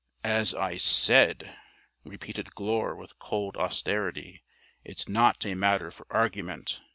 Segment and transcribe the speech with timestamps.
[0.25, 1.55] "As I said,"
[2.03, 4.41] repeated Glure with cold austerity,
[4.83, 6.81] "it's not a matter for argument.